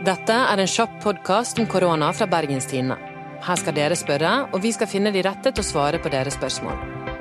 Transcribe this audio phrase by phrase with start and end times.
[0.00, 2.94] Dette er en kjapp podkast om korona fra Bergenstidene.
[3.44, 6.38] Her skal dere spørre, og vi skal finne de rette til å svare på deres
[6.38, 6.78] spørsmål.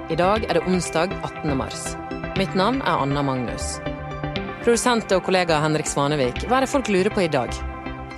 [0.07, 1.57] I dag er det onsdag 18.
[1.59, 1.81] mars.
[2.39, 3.81] Mitt navn er Anna Magnus.
[4.63, 7.51] Produsent og kollega Henrik Svanevik, hva er det folk lurer på i dag?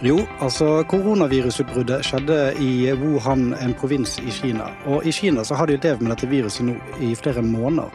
[0.06, 4.70] Jo, altså koronavirusutbruddet skjedde i Wuhan, en provins i Kina.
[4.86, 7.90] Og i Kina så har de levd med dette viruset nå i flere måneder.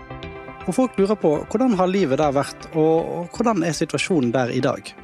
[0.67, 4.65] Og folk lurer på hvordan har livet der vært, og hvordan er situasjonen der i
[4.67, 4.97] dag?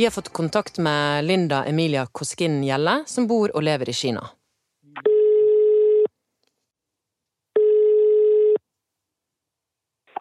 [0.00, 4.22] Vi har fått kontakt med Linda Emilia Koskin Gjelle, som bor og lever i Kina.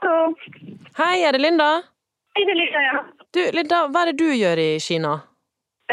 [0.01, 0.33] Hallo.
[0.97, 1.69] Hei, er det Linda?
[2.35, 2.99] Hei, det er Linda, ja.
[3.31, 5.13] Du, Linda, hva er det du gjør i Kina?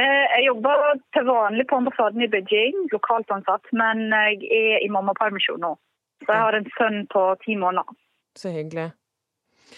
[0.02, 0.82] Eh, Jeg jobber
[1.14, 5.76] til vanlig på ambassaden i Beijing, lokalt ansatt, men jeg er i mammapermisjon nå.
[6.24, 7.94] Så jeg har en sønn på ti måneder.
[8.34, 8.90] Så hyggelig.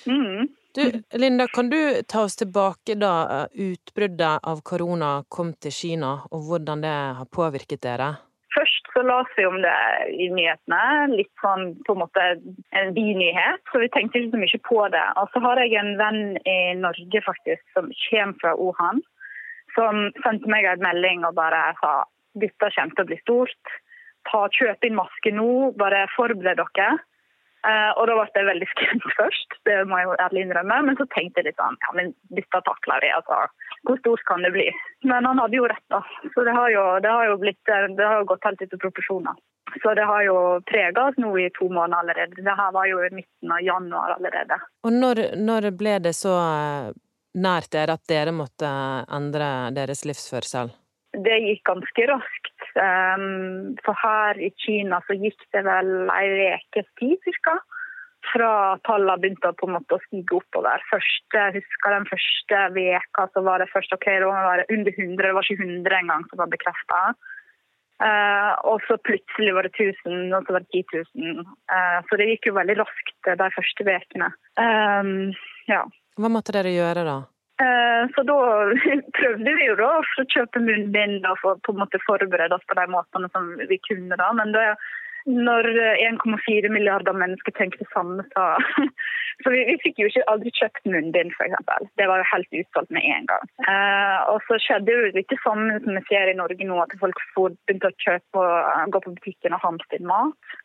[0.08, 0.48] Mm.
[0.74, 6.10] Du, Linda, kan du ta oss tilbake da eh, utbruddet av korona kom til Kina,
[6.30, 8.10] og hvordan det har påvirket dere?
[8.54, 9.74] Først så las vi om det
[10.24, 12.24] i nyhetene, litt sånn på en måte
[12.80, 15.04] en binyhet, så vi tenkte ikke så mye på det.
[15.20, 19.02] Og så har jeg en venn i Norge faktisk som kommer fra Wuhan,
[19.76, 22.00] som sendte meg en melding og bare sa
[22.38, 23.76] dette kommer til å bli stort.
[24.28, 26.90] Ta, kjøp inn maske nå, bare forbered dere.
[27.68, 30.80] Eh, og da ble jeg veldig skremt først, det må jeg jo ærlig innrømme.
[30.88, 33.42] Men så tenkte jeg litt sånn, ja men dette takler vi, altså.
[33.88, 34.66] Hvor stort kan det bli?
[35.08, 36.00] Men han hadde jo rett, da.
[36.34, 38.84] Så det har jo, det har jo, blitt, det har jo gått helt ut av
[38.86, 39.42] proporsjoner.
[39.82, 42.40] Så det har jo prega oss nå i to måneder allerede.
[42.40, 44.56] Det her var jo i midten av januar allerede.
[44.88, 46.90] Og når, når ble det så eh,
[47.36, 48.70] nært dere at dere måtte
[49.12, 50.72] endre deres livsførsel?
[51.18, 52.57] Det gikk ganske raskt.
[52.76, 57.58] Um, for her i Kina så gikk det vel ei ukes tid cirka.
[58.28, 60.82] Fra tallene begynte på en måte å stige oppover.
[60.90, 65.22] Først, jeg husker den første veka så var det først ok, det var under 100,
[65.22, 67.00] det var ikke 100 engang som var bekrefta.
[68.70, 70.84] og så plutselig var det 1000, og så var det 10
[71.14, 71.46] 000.
[71.72, 74.30] Uh, så det gikk jo veldig raskt de første ukene.
[74.60, 75.32] Um,
[75.70, 75.82] ja.
[76.18, 77.18] Hva måtte dere gjøre da?
[77.62, 78.38] Eh, Så da
[79.18, 82.78] prøvde vi jo da å kjøpe munnbind og for, på en måte forberede oss på
[82.78, 84.16] de måtene som vi kunne.
[84.16, 84.30] da.
[84.36, 84.66] Men det,
[85.28, 85.68] når
[86.00, 88.50] 1,4 milliarder mennesker tenkte det samme, så
[89.44, 91.90] Så vi, vi fikk jo ikke aldri kjøpt munnbind, f.eks.
[92.00, 93.44] Det var jo helt utsolgt med en gang.
[93.70, 97.22] Eh, og så skjedde jo ikke samme som vi ser i Norge nå, at folk
[97.36, 100.56] begynte å kjøpe og gå på butikken og hamstre inn mat.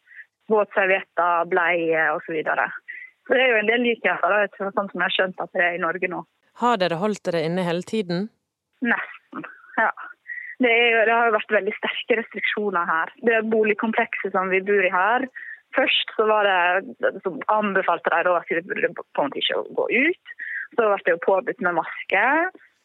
[0.49, 2.25] Våtservietter, bleier osv.
[2.25, 2.65] Så, videre.
[3.27, 5.67] så det er jo en del likheter, da, sånn som jeg har skjønt at det
[5.67, 6.23] er i Norge nå.
[6.61, 8.27] Har dere holdt dere inne hele tiden?
[8.85, 9.47] Nesten,
[9.79, 9.89] ja.
[10.61, 13.11] Det, er, det, har jo vært veldig sterke restriksjoner her.
[13.25, 15.25] Det boligkomplekset som vi bor i her.
[15.75, 19.87] Først så var det så anbefalte de at vi burde på en måte ikke gå
[19.89, 20.35] ut.
[20.75, 22.23] Så ble det jo påbudt med maske.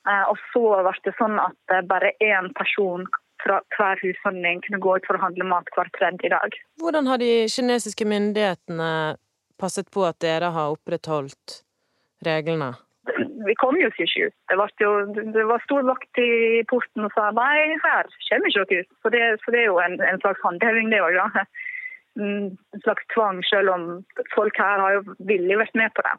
[0.08, 3.04] Og så ble det sånn at bare én person
[3.44, 6.56] fra hver husholdning kunne gå ut for å handle mat hver tredje dag.
[6.80, 8.90] Hvordan har de kinesiske myndighetene
[9.60, 11.60] passet på at dere har opprettholdt
[12.26, 12.72] reglene?
[13.46, 14.36] Vi kom jo ikke ut.
[14.50, 14.92] Det jo,
[15.34, 18.94] det var stor vakt i porten og sa nei, her kommer ikke dere ut.
[19.02, 21.18] Så det, så det er jo en, en slags håndheving, det òg.
[22.18, 23.84] En slags tvang, selv om
[24.34, 26.16] folk her har jo villig vært med på det.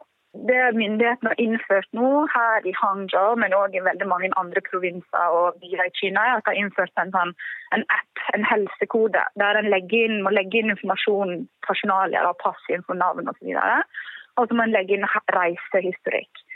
[0.48, 5.34] Det myndighetene har innført nå her i Hangzhou, men òg i veldig mange andre provinser
[5.34, 7.34] og byer i Kina, er at de har innført en, sånn,
[7.74, 9.68] en app, en helsekode, der en
[10.06, 12.22] inn, må legge inn informasjon, personalia,
[12.86, 13.50] for navn osv.
[14.38, 16.46] Og så må en legge inn reisehistorikk.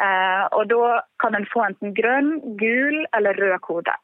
[0.00, 3.96] Eh, og da kan en få enten grønn, gul eller rød kode.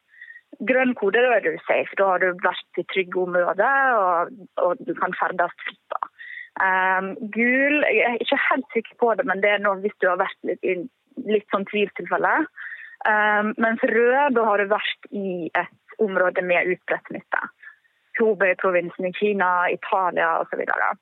[0.69, 1.97] Grønn kode, da er du safe.
[1.99, 5.99] Da har du vært i trygge områder, og, og du kan ferdes fritt.
[6.57, 10.09] Um, gul, jeg er ikke helt sikker på det, men det er noe hvis du
[10.09, 10.79] har vært litt i
[11.29, 12.33] litt sånn tvilstilfelle.
[13.07, 17.43] Um, mens rød, da har du vært i et område med utbredt smitte.
[18.17, 20.63] Hubei-provinsen i Kina, Italia osv.
[20.65, 20.95] Eh,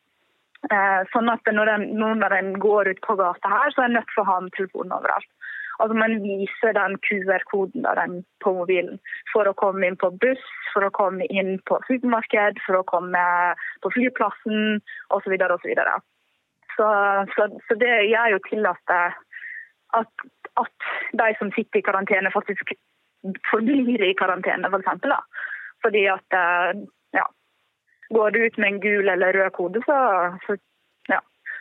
[1.12, 4.08] sånn at når den, når en går ut på gata her, så er en nødt
[4.12, 5.30] til å ha med telefonen overalt.
[5.82, 9.00] Altså Man viser den QR-koden på mobilen
[9.32, 13.24] for å komme inn på buss, for å komme inn på supermarked, for å komme
[13.82, 14.80] på flyplassen
[15.10, 15.34] osv.
[15.34, 15.74] osv.
[15.74, 15.84] Så,
[16.76, 16.86] så,
[17.34, 18.96] så, så det gjør jo til at,
[19.98, 20.26] at,
[20.62, 22.74] at de som sitter i karantene, faktisk
[23.50, 24.74] forblir i karantene, f.eks.
[24.74, 25.18] For eksempel,
[25.84, 26.74] Fordi at ja,
[28.08, 29.98] Går du ut med en gul eller rød kode, så,
[30.46, 30.56] så
[31.08, 31.20] ja,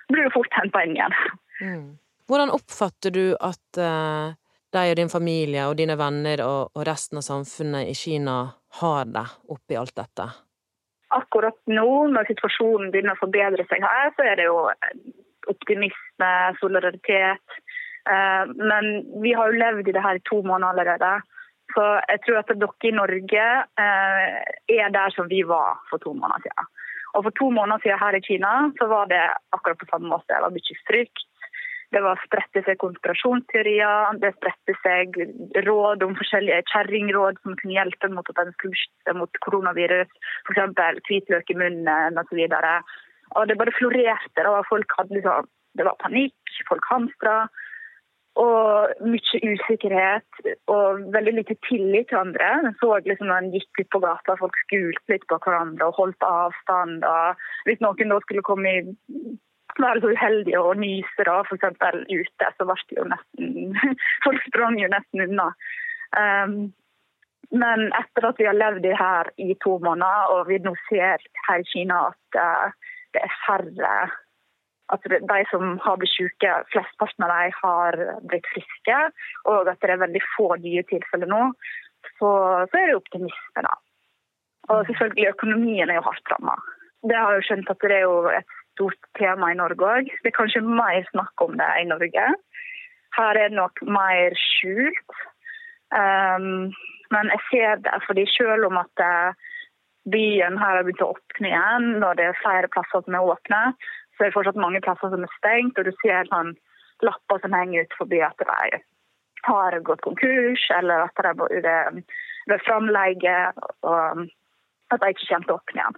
[0.09, 1.15] blir du fort henta inn igjen.
[1.61, 1.85] Mm.
[2.27, 4.33] Hvordan oppfatter du at uh,
[4.73, 8.37] deg og din familie og dine venner og, og, resten av samfunnet i Kina
[8.79, 10.29] har det oppi alt dette?
[11.13, 14.57] Akkurat nå, når situasjonen begynner å forbedre seg her, så er det jo
[15.51, 16.31] optimisme,
[16.61, 17.59] solidaritet.
[18.07, 18.89] Uh, men
[19.23, 21.13] vi har jo levd i det her i to måneder allerede.
[21.73, 23.45] Så jeg tror at dere i Norge
[23.83, 24.39] eh,
[24.77, 26.71] er der som vi var for to måneder siden.
[27.13, 29.21] Og for to måneder siden her i Kina så var det
[29.55, 30.33] akkurat på samme måte.
[30.33, 31.25] Det var mye frykt.
[31.93, 35.17] Det var spredte seg konspirasjonsteorier, det spredte seg
[35.67, 40.09] råd om forskjellige kjerringråd som kunne hjelpe mot at en skulle beskytte mot koronavirus,
[40.47, 40.79] f.eks.
[41.09, 42.39] hvitløk i munnen osv.
[42.47, 42.95] Og,
[43.37, 44.47] og det bare florerte.
[44.49, 47.37] og folk hadde liksom, Det var panikk, folk hamstra.
[48.41, 52.47] Og mye usikkerhet og veldig lite tillit til andre.
[52.65, 55.99] Jeg så liksom når en gikk ut på gata, folk skulte litt på hverandre og
[55.99, 57.05] holdt avstand.
[57.05, 58.81] og Hvis noen da skulle komme i
[59.81, 63.77] være så uheldige og nyse da, eksempel ute, så ble det jo nesten
[64.25, 65.49] Folk sprang jo nesten unna.
[66.17, 66.57] Um,
[67.53, 71.61] men etter at vi har levd her i to måneder, og vi nå ser her
[71.61, 73.93] i Kina at uh, det er færre
[74.91, 77.97] at de som har blitt syke, flesteparten av dem har
[78.29, 78.99] blitt friske,
[79.49, 81.43] og at det er veldig få nye tilfeller nå,
[82.17, 82.29] så,
[82.67, 83.77] så er det optimisme, da.
[84.71, 86.55] Og selvfølgelig økonomien er jo hardt ramma.
[87.03, 90.11] Det har jo skjønt at det er jo et stort tema i Norge òg.
[90.23, 92.27] Det er kanskje mer snakk om det i Norge.
[93.17, 95.17] Her er det nok mer skjult.
[95.93, 96.71] Um,
[97.13, 99.35] men jeg ser det, fordi selv om at eh,
[100.09, 103.59] byen her har begynt å åpne igjen, når det er flere plasser som er åpne,
[104.13, 105.79] så er det fortsatt mange plasser som er stengt.
[105.79, 106.53] Og du ser sånn
[107.03, 108.81] lapper som henger ut forbi at de
[109.43, 112.01] har gått konkurs, eller at det er,
[112.47, 113.37] ved framleie,
[113.83, 114.25] og
[114.93, 115.97] at de ikke kommer til å åpne igjen.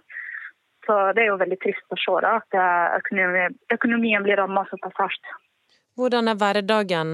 [0.86, 2.58] Så det er jo veldig trist å se da, at
[3.00, 5.32] økonomien, økonomien blir ramma såpass hardt.
[5.98, 7.12] Hvordan er hverdagen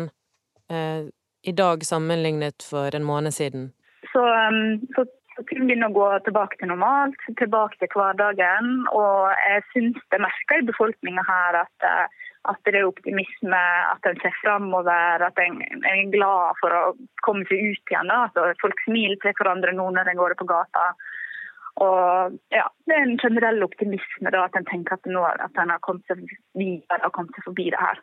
[0.69, 1.09] eh,
[1.43, 3.71] i dag sammenlignet for en måned siden?
[4.13, 5.07] Så, um, så,
[5.37, 8.75] så kunne begynne å gå tilbake til normalt, tilbake til hverdagen.
[8.93, 13.63] Og jeg syns det merker i befolkninga her at, eh, at, det er optimisme,
[13.93, 16.83] at en ser framover, at en, er glad for å
[17.27, 18.13] komme seg ut igjen.
[18.13, 20.93] Altså, folk smiler til hverandre nå når en går på gata.
[21.81, 25.73] Og ja, Det er en generell optimisme da, at en tenker at nå at en
[25.73, 26.21] har kommet seg
[26.59, 28.03] videre og kommet seg forbi det her.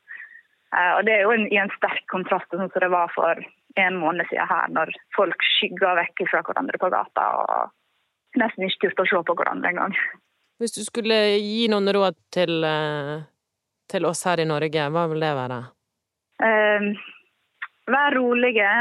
[0.73, 3.13] Uh, og Det er jo en, i en sterk kontrast til sånn som det var
[3.13, 3.41] for
[3.77, 8.89] en måned siden her, når folk skygga vekk fra hverandre på gata og nesten ikke
[8.89, 9.95] turte å se på hverandre engang.
[10.59, 13.21] Hvis du skulle gi noen råd til, uh,
[13.89, 15.59] til, oss her i Norge, hva vil det være?
[16.43, 16.89] Uh,
[17.89, 18.71] vær rolige.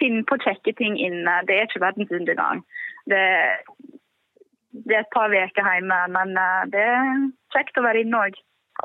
[0.00, 1.34] Finn på kjekke ting inne.
[1.46, 2.62] Det er ikke verdens undergang.
[3.10, 3.22] Det,
[4.72, 7.10] det er et par uker hjemme, men eh, det er
[7.54, 8.38] kjekt å være inne òg.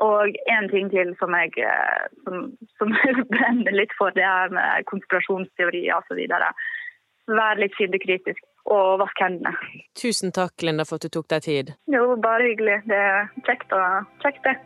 [0.04, 2.94] Og en ting til som jeg eh, som, som
[3.34, 6.20] brenner litt for, det her med konspirasjonsteorier osv.
[7.28, 8.40] Vær litt kildekritisk
[8.72, 9.54] og vask hendene.
[9.98, 11.72] Tusen takk, Linda, for at du tok deg tid.
[11.92, 12.82] Jo, bare hyggelig.
[12.88, 13.82] Det er kjekt, å,
[14.24, 14.56] kjekt det.